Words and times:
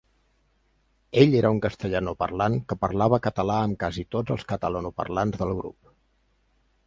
Ell 1.23 1.35
era 1.41 1.49
un 1.55 1.59
castellanoparlant 1.65 2.57
que 2.71 2.77
parlava 2.87 3.21
català 3.27 3.57
amb 3.65 3.79
quasi 3.83 4.05
tots 4.15 4.35
els 4.37 4.49
catalanoparlants 4.53 5.41
del 5.43 5.55
grup. 5.61 5.93